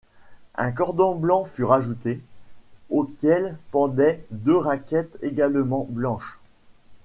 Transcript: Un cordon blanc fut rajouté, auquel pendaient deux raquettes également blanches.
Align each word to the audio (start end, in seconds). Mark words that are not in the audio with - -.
Un 0.55 0.71
cordon 0.71 1.13
blanc 1.13 1.45
fut 1.45 1.63
rajouté, 1.63 2.23
auquel 2.89 3.55
pendaient 3.69 4.25
deux 4.31 4.57
raquettes 4.57 5.19
également 5.21 5.85
blanches. 5.87 6.39